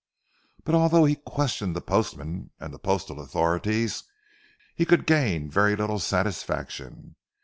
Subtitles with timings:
[0.63, 4.03] But although he questioned the postman and the postal authorities,
[4.75, 7.17] he could gain very little satisfaction.